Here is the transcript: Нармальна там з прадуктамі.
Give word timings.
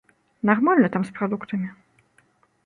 Нармальна 0.49 0.89
там 0.95 1.05
з 1.09 1.13
прадуктамі. 1.19 1.69